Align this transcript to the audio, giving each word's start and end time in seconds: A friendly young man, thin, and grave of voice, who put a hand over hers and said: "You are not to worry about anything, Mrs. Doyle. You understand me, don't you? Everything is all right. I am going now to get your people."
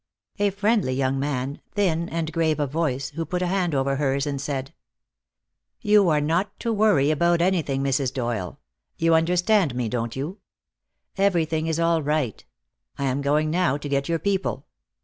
A 0.39 0.49
friendly 0.49 0.93
young 0.93 1.19
man, 1.19 1.61
thin, 1.75 2.09
and 2.09 2.33
grave 2.33 2.59
of 2.59 2.71
voice, 2.71 3.09
who 3.11 3.23
put 3.23 3.43
a 3.43 3.45
hand 3.45 3.75
over 3.75 3.97
hers 3.97 4.25
and 4.25 4.41
said: 4.41 4.73
"You 5.79 6.09
are 6.09 6.19
not 6.19 6.59
to 6.61 6.73
worry 6.73 7.11
about 7.11 7.39
anything, 7.39 7.83
Mrs. 7.83 8.11
Doyle. 8.11 8.59
You 8.97 9.13
understand 9.13 9.75
me, 9.75 9.87
don't 9.89 10.15
you? 10.15 10.39
Everything 11.19 11.67
is 11.67 11.79
all 11.79 12.01
right. 12.01 12.43
I 12.97 13.03
am 13.03 13.21
going 13.21 13.51
now 13.51 13.77
to 13.77 13.87
get 13.87 14.09
your 14.09 14.17
people." 14.17 14.65